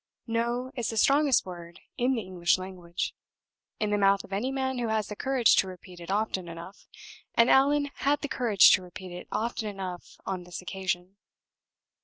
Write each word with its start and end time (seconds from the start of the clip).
"No" 0.25 0.71
is 0.75 0.89
the 0.89 0.97
strongest 0.97 1.45
word 1.45 1.79
in 1.95 2.15
the 2.15 2.23
English 2.23 2.57
language, 2.57 3.13
in 3.79 3.91
the 3.91 3.99
mouth 3.99 4.23
of 4.23 4.33
any 4.33 4.51
man 4.51 4.79
who 4.79 4.87
has 4.87 5.09
the 5.09 5.15
courage 5.15 5.55
to 5.57 5.67
repeat 5.67 5.99
it 5.99 6.09
often 6.09 6.47
enough, 6.49 6.87
and 7.35 7.51
Allan 7.51 7.91
had 7.97 8.21
the 8.21 8.27
courage 8.27 8.71
to 8.71 8.81
repeat 8.81 9.11
it 9.11 9.27
often 9.31 9.67
enough 9.69 10.17
on 10.25 10.43
this 10.43 10.59
occasion. 10.59 11.17